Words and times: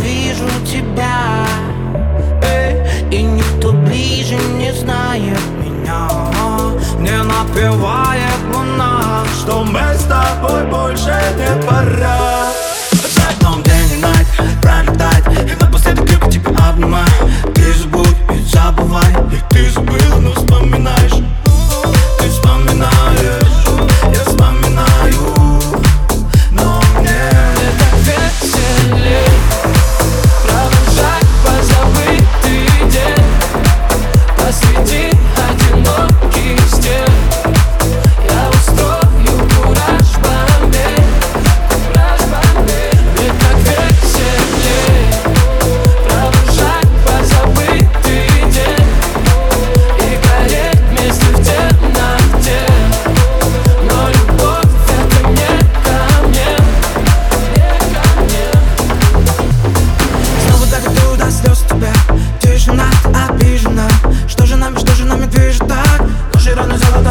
вижу 0.00 0.48
тебя. 0.66 1.46
Э, 2.42 3.08
и 3.10 3.22
никто 3.22 3.72
ближе 3.72 4.36
не 4.58 4.72
знает 4.72 5.40
меня. 5.62 6.08
Не 6.98 7.20
напевает 7.22 8.38
луна 8.54 9.24
Что 9.40 9.64
мы 9.64 9.80
с 9.94 10.04
тобой 10.04 10.64
больше 10.66 11.12
не 11.36 11.71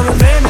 I'ma 0.02 0.41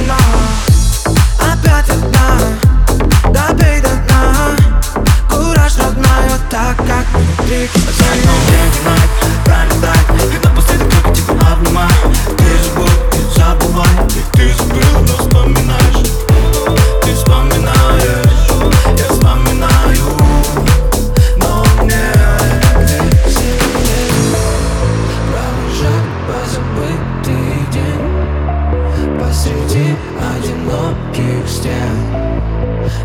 среди 29.72 29.96
одиноких 30.36 31.48
стен. 31.48 32.16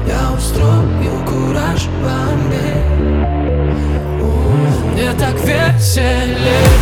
Я 0.09 0.33
устрою 0.36 1.25
кураж 1.27 1.86
в 1.86 2.06
Мне 4.92 5.12
так 5.19 5.34
веселее. 5.34 6.76